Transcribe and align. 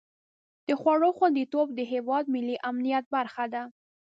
د 0.67 0.69
خوړو 0.79 1.09
خوندیتوب 1.17 1.67
د 1.73 1.79
هېواد 1.91 2.25
ملي 2.35 2.57
امنیت 2.69 3.05
برخه 3.15 3.45
ده. 3.53 3.63